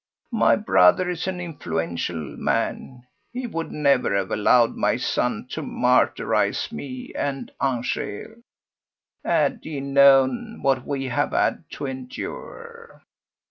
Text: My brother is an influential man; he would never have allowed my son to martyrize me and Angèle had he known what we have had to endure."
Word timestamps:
My 0.33 0.55
brother 0.55 1.11
is 1.11 1.27
an 1.27 1.39
influential 1.39 2.35
man; 2.35 3.03
he 3.31 3.45
would 3.45 3.71
never 3.71 4.17
have 4.17 4.31
allowed 4.31 4.73
my 4.75 4.97
son 4.97 5.45
to 5.51 5.61
martyrize 5.61 6.71
me 6.71 7.13
and 7.15 7.51
Angèle 7.61 8.41
had 9.23 9.59
he 9.61 9.79
known 9.79 10.63
what 10.63 10.87
we 10.87 11.03
have 11.05 11.33
had 11.33 11.65
to 11.73 11.85
endure." 11.85 13.03